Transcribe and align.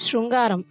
శృంగారం. 0.00 0.64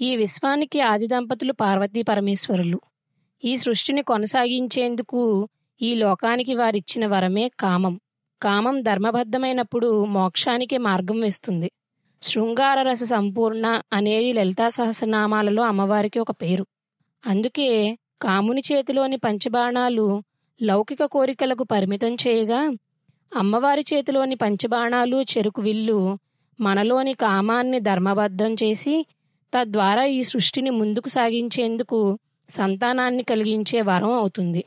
ఈ 0.00 0.16
విశ్వానికి 0.16 0.80
ఆది 0.80 1.06
దంపతులు 1.06 1.52
పార్వతీ 1.52 2.02
పరమేశ్వరులు. 2.02 2.80
ఈ 3.44 3.56
సృష్టిని 3.56 4.02
కొనసాగించేందుకు 4.02 5.48
ఈ 5.82 5.94
లోకానికి 5.94 6.54
వారిచ్చిన 6.54 7.06
వరమే 7.06 7.50
కామం. 7.60 8.00
కామం 8.42 8.82
ధర్మబద్ధమైనప్పుడు 8.82 10.04
మోక్షానికి 10.04 10.78
మార్గం 10.78 11.20
వేస్తుంది. 11.20 11.70
శృంగార 12.22 12.82
రస 12.82 13.02
సంపూర్ణ 13.02 13.80
అనేది 13.92 14.32
లలితా 14.32 14.68
సహస్రనామాలలో 14.68 15.62
అమ్మవారికి 15.62 16.18
ఒక 16.18 16.30
పేరు. 16.30 16.66
అందుకే 17.26 17.98
కాముని 18.22 18.62
చేతిలోని 18.72 19.16
పంచబాణాలు 19.16 20.22
లౌకిక 20.62 21.04
కోరికలకు 21.04 21.64
పరిమితం 21.64 22.14
చేయగా 22.14 22.70
అమ్మవారి 23.32 23.84
చేతిలోని 23.92 24.34
పంచబాణాలు 24.34 25.22
చెరుకు 25.22 25.60
విల్లు 25.62 25.98
మనలోని 26.58 27.14
కామాన్ని 27.14 27.80
ధర్మబద్ధం 27.80 28.54
చేసి 28.54 28.94
తద్వారా 29.52 30.04
ఈ 30.08 30.20
సృష్టిని 30.22 30.70
ముందుకు 30.70 31.08
సాగించేందుకు 31.08 31.98
సంతానాన్ని 32.48 33.22
కలిగించే 33.22 33.80
వరం 33.80 34.12
అవుతుంది. 34.12 34.62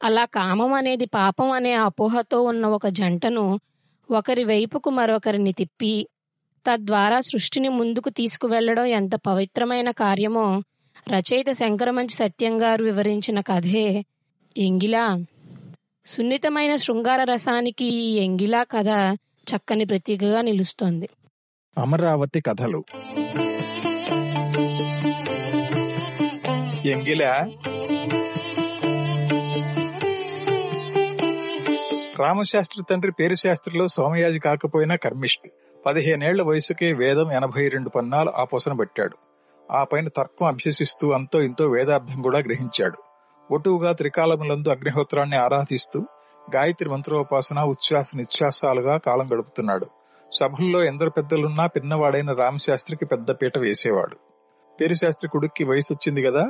అలా 0.00 0.24
కామం 0.34 0.72
అనేది 0.72 1.06
పాపం 1.06 1.50
అనే 1.50 1.72
అపోహతో 1.80 2.42
ఉన్న 2.42 2.66
ఒక 2.66 2.86
జంటను 2.90 3.44
ఒకరి 4.10 4.44
వైపుకు 4.44 4.90
మరొకరిని 4.90 5.52
తిప్పి 5.52 5.94
తద్వారా 6.66 7.20
సృష్టిని 7.20 7.68
ముందుకు 7.68 8.10
తీసుకువెళ్ళడం 8.10 8.86
ఎంత 8.92 9.14
పవిత్రమైన 9.26 9.90
కార్యమో 10.02 10.46
రచయిత 11.08 11.50
శంకరమంచి 11.52 12.14
సత్యం 12.14 12.62
గారు 12.62 12.82
వివరించిన 12.84 13.40
కథే. 13.40 13.86
ఎంగిలా 14.56 15.04
సున్నితమైన 16.06 16.76
శృంగార 16.76 17.24
రసానికి 17.24 17.84
ఈ 17.84 18.24
ఎంగిలా 18.24 18.62
కథ 18.62 19.18
చక్కని 19.22 19.84
ప్రతీకగా 19.84 20.40
నిలుస్తోంది. 20.40 21.08
అమరావతి 21.78 22.40
కథలు. 22.40 22.84
ఎంగిల? 26.86 27.22
రామశాస్త్రి 32.18 32.84
తండ్రి 32.90 33.12
పేరు 33.12 33.34
శాస్త్రిలో 33.34 33.88
సోమయాజి 33.88 34.38
కాకపోయినా 34.38 34.96
కర్మిష్టి 34.96 35.50
పదిహేనేళ్ళ 35.86 36.42
వయసుకే 36.42 36.92
వేదం 36.92 37.32
ఎనభై 37.32 37.68
రెండు 37.68 37.88
పన్నాలు 37.88 38.30
ఆ 38.30 38.44
పొసన 38.44 38.72
పెట్టాడు 38.72 39.16
ఆ 39.72 39.84
పైన 39.84 40.08
తర్కం 40.08 40.46
అభ్యసిస్తూ 40.46 41.10
అంతో 41.10 41.40
ఇంతో 41.40 41.66
వేదార్థం 41.66 42.22
కూడా 42.22 42.38
గ్రహించాడు. 42.38 43.11
ఒటువుగా 43.52 43.92
త్రికాలములందు 43.92 44.70
అగ్నిహోత్రాన్ని 44.70 45.36
ఆరాధిస్తూ 45.36 46.00
గాయత్రి 46.56 46.90
మంత్రోపాసన 46.90 47.60
ఉచ్ఛ్వాస 47.60 48.12
నిశ్వాసాలుగా 48.16 48.96
కాలం 48.96 49.26
గడుపుతున్నాడు. 49.34 49.86
సభల్లో 50.32 50.84
ఎందరు 50.84 51.10
పెద్దలున్నా 51.10 51.66
పిన్నవాడైన 51.66 52.32
రామశాస్త్రికి 52.32 53.06
పెద్ద 53.06 53.30
పీట 53.30 53.58
వేసేవాడు. 53.58 54.16
పేరుశాస్త్రి 54.80 55.28
కొడుక్కి 55.28 55.64
వయసు 55.64 55.92
వచ్చింది 55.92 56.22
కదా 56.22 56.44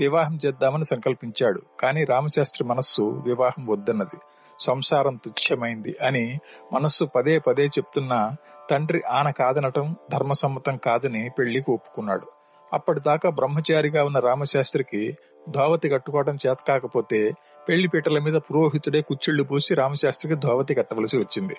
వివాహం 0.00 0.38
చేద్దామని 0.46 0.84
సంకల్పించాడు. 0.84 1.62
కానీ 1.80 2.04
రామశాస్త్రి 2.04 2.68
మనస్సు 2.68 3.02
వివాహం 3.02 3.66
వద్దన్నది. 3.66 4.18
సంసారం 4.60 5.20
తుచ్చమైంది 5.24 5.96
అని 6.02 6.38
మనస్సు 6.72 7.04
పదే 7.04 7.38
పదే 7.38 7.66
చెప్తున్నా 7.66 8.36
తండ్రి 8.70 9.02
ఆన 9.02 9.30
కాదనటం 9.30 9.96
ధర్మసమ్మతం 10.12 10.76
కాదని 10.76 11.30
పెళ్ళికి 11.38 11.70
ఒప్పుకున్నాడు. 11.70 12.35
అప్పటిదాకా 12.72 13.30
బ్రహ్మచారిగా 13.30 14.04
ఉన్న 14.04 14.18
రామశాస్త్రికి 14.18 15.16
ధోవతి 15.48 15.88
కట్టుకోవడం 15.88 16.38
చేత 16.46 16.56
కాకపోతే 16.68 17.32
పెళ్ళి 17.68 17.88
పీటల 17.88 18.18
మీద 18.18 18.34
పురోహితుడే 18.34 19.00
కుచ్చిళ్ళు 19.00 19.42
పూసి 19.42 19.74
రామశాస్త్రికి 19.74 20.34
ధోవతి 20.34 20.74
కట్టవలసి 20.74 21.18
వచ్చింది. 21.18 21.56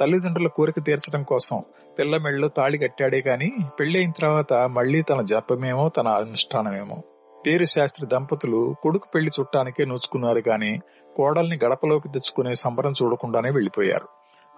తల్లిదండ్రుల 0.00 0.48
కోరిక 0.48 0.74
తీర్చడం 0.84 1.22
కోసం 1.22 1.62
పిల్ల 1.98 2.16
మెళ్ళలో 2.16 2.48
తాళి 2.48 2.78
కట్టాడే 2.78 3.22
గాని 3.26 3.52
పెళ్ళైన 3.80 4.10
తర్వాత 4.10 4.52
మళ్ళీ 4.52 5.02
తన 5.02 5.22
జపమేమో 5.22 5.88
తన 5.88 6.08
అనుష్ఠానమేమో. 6.08 7.02
పేరు 7.46 7.64
శాస్త్రి 7.64 8.06
దంపతులు 8.06 8.74
కొడుకు 8.82 9.06
పెళ్ళి 9.14 9.30
చుట్టానికే 9.40 9.84
నోచుకున్నారు 9.84 10.42
గాని 10.48 10.80
కోడల్ని 11.16 11.58
గడపలోకి 11.64 12.08
తెచ్చుకునే 12.08 12.54
సంబరం 12.54 12.92
చూడకుండానే 13.02 13.50
వెళ్ళిపోయారు 13.50 14.08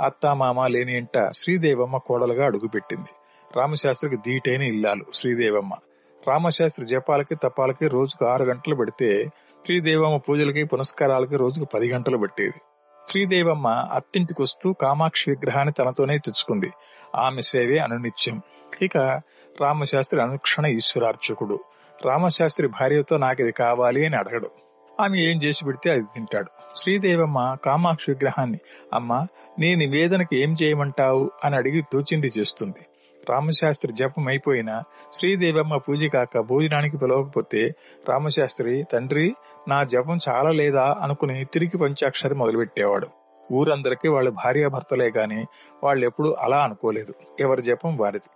అత్త 0.00 0.26
మామ 0.26 0.66
లేని 0.66 0.96
ఇంట 0.98 1.30
శ్రీదేవమ్మ 1.34 1.96
కోడలుగా 1.96 2.46
అడుగుపెట్టింది. 2.46 3.14
రామశాస్త్రికి 3.56 4.16
దీటైన 4.16 4.62
ఇల్లాలు. 4.62 5.04
శ్రీదేవమ్మ 5.14 5.72
రామశాస్త్రి 6.28 6.86
జపాలకి 6.86 7.34
తపాలకి 7.34 7.88
రోజుకు 7.88 8.26
ఆరు 8.26 8.44
గంటలు 8.44 8.74
పెడితే 8.74 9.24
శ్రీదేవమ్మ 9.64 10.16
పూజలకి 10.16 10.64
పునస్కారాలకి 10.64 11.36
రోజుకు 11.36 11.66
పది 11.74 11.92
గంటలు 11.92 12.18
పెట్టేది. 12.18 12.60
శ్రీదేవమ్మ 13.08 13.66
అత్తింటికి 13.66 14.42
వస్తూ 14.42 14.72
కామాక్షి 14.72 15.30
విగ్రహాన్ని 15.30 15.72
తనతోనే 15.72 16.18
తెచ్చుకుంది. 16.18 16.70
ఆమె 17.14 17.42
సేవే 17.42 17.78
అనునిత్యం. 17.78 18.42
ఇక 18.82 18.96
రామశాస్త్రి 19.60 20.22
అనుక్షణ 20.22 20.66
ఈశ్వరార్చకుడు. 20.66 21.58
రామశాస్త్రి 22.06 22.68
భార్యతో 22.68 23.16
నాకిది 23.16 23.52
కావాలి 23.52 24.06
అని 24.06 24.16
అడగడు. 24.16 24.50
ఆమె 25.00 25.18
ఏం 25.18 25.42
చేసి 25.42 25.64
పెడితే 25.64 25.90
అది 25.90 26.02
తింటాడు. 26.02 26.50
శ్రీదేవమ్మ 26.76 27.56
కామాక్షి 27.64 28.10
విగ్రహాన్ని 28.10 28.58
అమ్మ 28.92 29.26
నీ 29.58 29.74
నివేదనకి 29.74 30.42
ఏం 30.42 30.56
చేయమంటావు? 30.62 31.30
అని 31.44 31.56
అడిగి 31.56 31.82
తోచింది 31.92 32.32
చేస్తుంది. 32.38 32.86
రామశాస్త్రి 33.30 33.92
జపం 33.92 34.28
అయిపోయినా 34.28 34.82
శ్రీదేవమ్మ 35.12 35.76
పూజ 35.76 36.04
కాక 36.04 36.38
భోజనానికి 36.38 36.98
పిలవకపోతే 36.98 37.74
రామశాస్త్రి 38.08 38.84
తండ్రి 38.92 39.34
నా 39.68 39.82
జపం 39.82 40.18
చాలా 40.28 40.50
లేదా 40.50 40.96
అనుకుని 41.00 41.44
తిరిగి 41.44 41.78
పంచాక్షరి 41.78 42.34
మొదలుపెట్టేవాడు. 42.34 43.06
ఊరందరికీ 43.52 44.08
వాళ్ళ 44.08 44.28
భార్యాభర్తలే 44.30 45.10
గాని 45.16 45.46
వాళ్ళెప్పుడు 45.84 46.36
అలా 46.40 46.64
అనుకోలేదు. 46.64 47.14
ఎవరి 47.40 47.62
జపం 47.62 47.96
వారిది. 47.96 48.30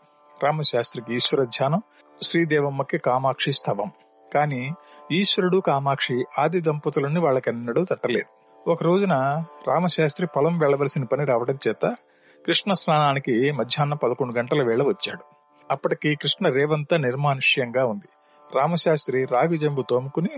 రామశాస్త్రికి 0.45 1.17
ఈశ్వర 1.17 1.45
ధ్యానం 1.45 1.83
శ్రీదేవమ్మకి 2.23 2.99
కామాక్షి 2.99 3.53
స్తవం. 3.53 3.91
కాని 4.35 4.73
ఈశ్వరుడు 5.13 5.59
కామాక్షి 5.59 6.25
ఆది 6.39 6.61
దంపతులని 6.61 7.21
వాళ్ళకెన్నడూ 7.21 7.85
తట్టలేదు. 7.85 8.47
ఒక 8.71 8.83
రోజున 8.83 9.45
రామశాస్త్రి 9.69 10.27
పొలం 10.27 10.59
వెళ్ళవలసిన 10.59 11.05
పని 11.05 11.25
రావడం 11.25 11.59
చేత 11.69 11.97
కృష్ణ 12.47 12.73
స్నానానికి 12.73 13.53
మధ్యాహ్నం 13.53 13.97
పదకొండు 13.97 14.33
గంటల 14.35 14.63
వేళ 14.63 14.83
వచ్చాడు. 14.83 15.25
అప్పటికి 15.71 16.15
కృష్ణ 16.15 16.49
రేవంతా 16.49 16.97
నిర్మానుష్యంగా 16.97 17.87
ఉంది. 17.87 18.09
రామశాస్త్రి 18.55 19.25
రాగి 19.25 19.59
జంబు 19.59 19.83
తోముకుని 19.83 20.29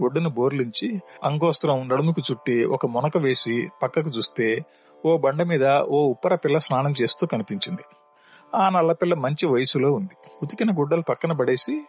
ఒడ్డును 0.00 0.30
బోర్లించి 0.30 1.02
అంగోస్త్రం 1.24 1.88
నడుముకు 1.88 2.22
చుట్టి 2.30 2.64
ఒక 2.64 2.86
మునక 2.86 3.18
వేసి 3.18 3.68
పక్కకు 3.82 4.10
చూస్తే 4.10 4.64
ఓ 5.06 5.16
బండ 5.16 5.42
మీద 5.42 5.66
ఓ 5.78 6.10
ఉప్పర 6.10 6.34
పిల్ల 6.34 6.58
స్నానం 6.58 6.94
చేస్తూ 7.02 7.26
కనిపించింది. 7.26 7.84
ఆ 8.54 8.68
నల్లపిల్ల 8.68 9.14
మంచి 9.14 9.46
వయసులో 9.46 9.92
ఉంది. 9.92 10.16
ఉతికిన 10.42 10.70
గుడ్డలు 10.70 11.02
పక్కన 11.02 11.32
పడేసి 11.32 11.82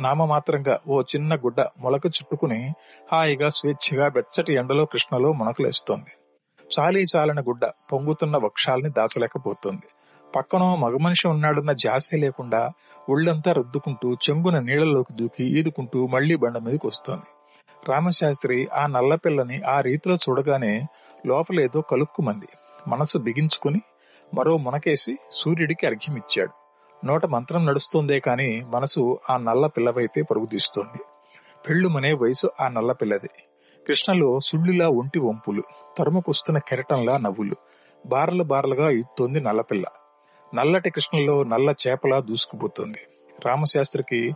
నామమాత్రంగా 0.00 0.80
ఓ 0.88 1.02
చిన్న 1.02 1.36
గుడ్డ 1.36 1.60
మొలక 1.60 2.06
చుట్టుకుని 2.06 2.72
హాయిగా 3.12 3.48
స్వేచ్ఛగా 3.48 4.06
వెచ్చటి 4.06 4.54
ఎండలో 4.54 4.84
కృష్ణలో 4.84 5.32
మునకలేస్తోంది. 5.32 6.12
చాలీ 6.66 7.04
చాలని 7.16 7.40
గుడ్డ 7.40 7.66
పొంగుతున్న 7.66 8.36
వక్షాల్ని 8.36 8.90
దాచలేకపోతోంది. 8.90 9.88
పక్కన 10.36 10.62
మగమనిషి 10.62 11.28
ఉన్నాడన్న 11.28 11.72
జాసే 11.72 12.16
లేకుండా 12.16 12.70
ఒళ్ళంతా 13.08 13.52
రుద్దుకుంటూ 13.52 14.14
చెంగున 14.14 14.58
నీళ్ళలోకి 14.58 15.14
దూకి 15.14 15.44
ఈదుకుంటూ 15.44 16.06
మళ్ళీ 16.06 16.36
బండ 16.36 16.58
మీదకి 16.58 16.86
వస్తోంది. 16.86 17.24
రామశాస్త్రి 17.88 18.68
ఆ 18.74 18.86
నల్లపిల్లని 18.86 19.62
ఆ 19.62 19.80
రీతిలో 19.80 20.14
చూడగానే 20.14 20.86
లోపలేదో 21.26 21.80
కలుక్కుమంది. 21.80 22.48
మనసు 22.88 23.18
బిగించుకుని 23.18 23.80
మరో 24.34 24.56
మునకేసి 24.56 25.18
సూర్యుడికి 25.32 25.86
అర్ఘ్యమిచ్చాడు. 25.86 26.52
నోట 27.06 27.26
మంత్రం 27.26 27.66
నడుస్తుందే 27.66 28.20
కాని 28.20 28.66
మనసు 28.68 29.18
ఆ 29.30 29.36
నల్ల 29.36 29.66
పిల్ల 29.66 29.90
వైపే 29.90 30.22
పరుగుదీస్తోంది. 30.22 31.04
పెళ్ళుమనే 31.68 32.12
వయసు 32.12 32.50
ఆ 32.60 32.68
నల్ల 32.68 32.92
పిల్లది. 32.92 33.30
కృష్ణలో 33.86 34.40
సుళ్ళులా 34.40 34.88
ఒంటి 34.88 35.18
వంపులు 35.18 35.62
తరుమకొస్తున్న 35.98 36.58
కెరటంలా 36.58 37.16
నవ్వులు. 37.16 37.54
బారలు 38.06 38.42
బారలుగా 38.44 38.90
ఇత్తోంది 38.90 39.40
నల్లపిల్ల. 39.40 39.84
నల్లటి 40.54 40.90
కృష్ణలో 40.90 41.42
నల్ల 41.42 41.74
చేపలా 41.88 42.20
దూసుకుపోతుంది. 42.20 42.98
రామశాస్త్రికి 43.46 44.30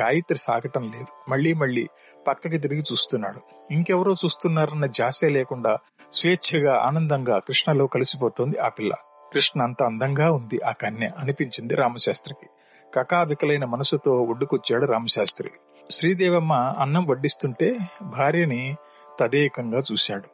గాయత్రి 0.00 0.38
సాగటం 0.38 0.82
లేదు. 0.82 1.30
మళ్ళీ 1.30 1.52
మళ్ళీ 1.52 1.88
పక్కకి 2.26 2.58
తిరిగి 2.58 2.80
చూస్తున్నాడు. 2.80 3.40
ఇంకెవరో 3.72 4.12
చూస్తున్నారన్న 4.12 4.86
జాసే 4.86 5.28
లేకుండా 5.28 5.78
స్వేచ్ఛగా 6.12 6.78
ఆనందంగా 6.78 7.38
కృష్ణలో 7.38 7.86
కలిసిపోతోంది 7.86 8.58
ఆ 8.58 8.68
పిల్ల. 8.68 8.92
కృష్ణ 9.32 9.62
అంత 9.62 9.82
అందంగా 9.82 10.32
ఉంది 10.32 10.60
ఆ 10.60 10.72
కన్య 10.72 11.10
అనిపించింది 11.18 11.74
రామశాస్త్రికి. 11.74 12.46
కకావికలైన 12.94 13.64
మనసుతో 13.64 14.12
ఒడ్డుకొచ్చాడు 14.22 14.86
రామశాస్త్రి. 14.86 15.50
శ్రీదేవమ్మ 15.90 16.52
అన్నం 16.52 17.06
వడ్డిస్తుంటే 17.06 17.78
భార్యని 18.02 18.76
తదేకంగా 19.20 19.78
చూశాడు. 19.78 20.28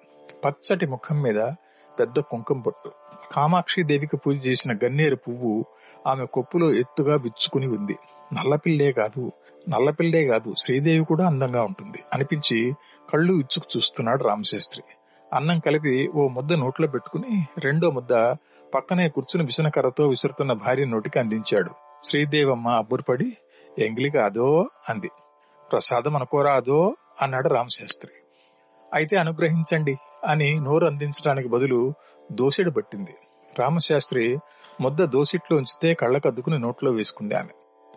పచ్చటి 0.45 0.87
ముఖం 0.87 1.23
మీద 1.23 1.41
పెద్ద 2.01 2.21
కుంకుమ 2.21 2.61
పట్టు 2.61 2.93
కామాక్షి 3.33 3.83
దేవికి 3.83 4.17
పూజ 4.17 4.47
చేసిన 4.47 4.73
గన్నేరు 4.73 5.17
పువ్వు 5.17 5.65
ఆమె 6.07 6.25
కొప్పులో 6.27 6.75
ఎత్తుగా 6.75 7.17
విచ్చుకుని 7.17 7.67
ఉంది. 7.67 7.97
నల్లపిల్లే 8.33 8.93
కాదు 8.93 9.33
నల్లపిల్లే 9.69 10.27
కాదు 10.27 10.55
శ్రీదేవి 10.59 11.05
కూడా 11.05 11.27
అందంగా 11.27 11.63
ఉంటుంది 11.63 11.99
అనిపించి 12.13 12.73
కళ్ళు 13.13 13.33
ఇచ్చుకు 13.33 13.77
చూస్తున్నాడు 13.77 14.25
రామశాస్త్రి. 14.25 14.83
అన్నం 15.33 15.59
కలిపి 15.59 16.09
ఓ 16.15 16.29
ముద్ద 16.29 16.53
నోట్లో 16.53 16.89
పెట్టుకుని 16.89 17.47
రెండో 17.59 17.91
ముద్ద 17.91 18.13
పక్కనే 18.75 19.09
కూర్చుని 19.09 19.45
విసనకర్రతో 19.45 20.09
విసురుతున్న 20.09 20.53
భార్య 20.53 20.85
నోటికి 20.85 21.19
అందించాడు. 21.19 21.71
శ్రీదేవమ్మ 22.05 22.69
అబ్బురపడి 22.69 23.37
ఎంగిలిగా 23.79 24.25
అదో 24.25 24.71
అంది. 24.89 25.11
ప్రసాదం 25.73 26.17
అనుకోరాదో 26.17 26.97
అన్నాడు 27.23 27.49
రామశాస్త్రి. 27.49 28.13
అయితే 28.95 29.17
అనుగ్రహించండి 29.17 29.97
అని 30.27 30.61
నోరు 30.61 30.87
అందించడానికి 30.87 31.49
బదులు 31.49 31.93
దోసెడు 32.33 32.71
పట్టింది. 32.71 33.15
రామశాస్త్రి 33.59 34.39
ముద్ద 34.81 35.05
దోసిట్లో 35.05 35.57
ఉంచితే 35.57 35.95
కళ్ళకద్దుకుని 35.95 36.59
నోట్లో 36.59 36.93
వేసుకుంది 36.93 37.35
ఆమె. 37.35 37.49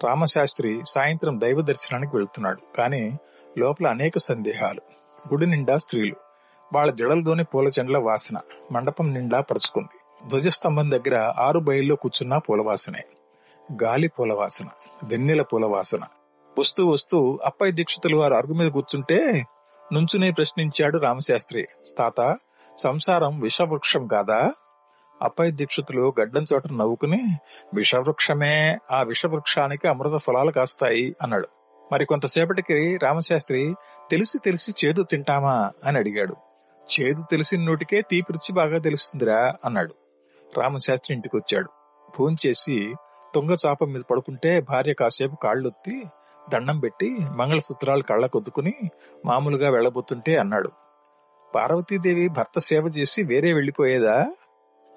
రామశాస్త్రి 0.07 0.81
సాయంత్రం 0.87 1.39
దైవ 1.41 1.61
దర్శనానికి 1.61 2.15
వెళ్తున్నాడు. 2.15 2.77
కానీ 2.77 3.17
లోపల 3.57 3.87
అనేక 3.87 4.17
సందేహాలు. 4.17 4.81
గుడి 5.33 5.45
నిండా 5.45 5.77
స్త్రీలు. 5.77 6.15
వాళ్ళ 6.73 6.91
జడలతోనే 6.91 7.43
పూల 7.43 7.67
చెండ్ల 7.67 7.97
వాసన 7.97 8.39
మండపం 8.71 9.13
నిండా 9.13 9.41
పరుచుకుంది. 9.41 10.29
ధ్వజస్తంభం 10.29 10.91
దగ్గర 10.91 11.33
ఆరు 11.37 11.59
బయల్లో 11.59 11.95
కూర్చున్న 11.95 12.37
పూలవాసనే 12.37 13.03
గాలి 13.83 14.07
పూలవాసన 14.07 14.65
వెన్నెల 15.03 15.41
పూలవాసన 15.41 15.99
వస్తూ 16.59 16.85
వస్తూ 16.85 17.39
అప్పయ్య 17.45 17.71
దీక్షితులు 17.71 18.17
వారు 18.17 18.33
అరుగు 18.33 18.53
మీద 18.53 18.71
కూర్చుంటే 18.71 19.45
నుంచునే 19.93 20.31
ప్రశ్నించాడు 20.31 20.97
రామశాస్త్రి. 20.97 21.67
తాత 21.97 22.35
సంసారం 22.77 23.39
విషవృక్షం 23.39 24.07
కాదా? 24.07 24.51
అప్పయ్య 25.21 25.51
దీక్షితులు 25.51 26.13
గడ్డం 26.21 26.45
చోట 26.53 26.67
నవ్వుకుని 26.67 27.21
విషవృక్షమే 27.73 28.77
ఆ 28.91 29.03
విషవృక్షానికి 29.03 29.87
అమృత 29.87 30.21
ఫలాలు 30.21 30.51
కాస్తాయి 30.51 31.15
అన్నాడు. 31.21 31.47
మరి 31.91 32.05
కొంతసేపటికి 32.05 32.99
రామశాస్త్రి 33.03 33.75
తెలిసి 34.11 34.39
తెలిసి 34.45 34.73
చేదు 34.85 35.03
తింటామా? 35.03 35.71
అని 35.85 35.97
అడిగాడు. 35.97 36.35
చేదు 36.93 37.23
తెలిసిన 37.31 37.61
నోటికే 37.61 38.01
తీపి 38.01 38.33
రుచి 38.33 38.53
బాగా 38.53 38.79
తెలుస్తుందిరా 38.79 39.53
అన్నాడు. 39.65 39.95
రామశాస్త్రి 40.59 41.15
ఇంటికి 41.15 41.37
వచ్చాడు 41.37 41.69
చేసి 42.47 42.95
తుంగ 43.35 43.55
చాప 43.67 43.83
మీద 43.83 44.01
పడుకుంటే 44.11 44.61
భార్య 44.61 44.93
కాసేపు 44.93 45.35
కాళ్ళొత్తి 45.35 46.03
దండం 46.53 46.79
పెట్టి 46.79 47.17
మంగళసూత్రాలు 47.35 48.03
కళ్ళకొద్దుకుని 48.03 48.73
మామూలుగా 49.25 49.69
వెళ్ళబోతుంటే 49.69 50.37
అన్నాడు. 50.37 50.69
పార్వతీదేవి 51.55 52.27
భర్త 52.27 52.59
సేవ 52.59 52.91
చేసి 52.97 53.23
వేరే 53.23 53.53
వెళ్ళిపోయేదా 53.53 54.25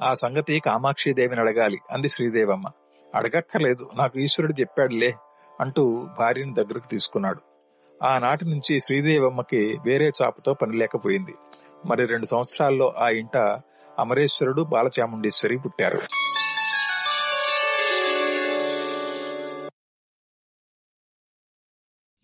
ఆ 0.02 0.14
సంగతి 0.14 0.60
కామాక్షిదేవిని 0.60 1.40
అడగాలి 1.40 1.78
అంది 1.90 2.08
శ్రీదేవమ్మ. 2.08 2.66
అడగక్కర్లేదు 3.14 3.90
నాకు 3.94 4.18
ఈశ్వరుడు 4.18 4.60
చెప్పాడులే 4.60 5.14
అంటూ 5.60 6.08
భార్యని 6.18 6.54
దగ్గరకు 6.54 6.88
తీసుకున్నాడు. 6.90 7.38
ఆనాటి 8.04 8.44
నుంచి 8.44 8.80
శ్రీదేవమ్మకి 8.80 9.78
వేరే 9.84 10.12
చాపతో 10.22 10.54
పని 10.54 10.76
లేకపోయింది. 10.76 11.34
మరి 11.86 12.06
రెండు 12.06 12.26
సంవత్సరాల్లో 12.26 12.94
ఆ 12.98 13.08
ఇంట 13.08 13.36
అమరేశ్వరుడు 13.98 14.62
బాలచాముండేశ్వరి 14.62 15.58
పుట్టారు. 15.58 15.98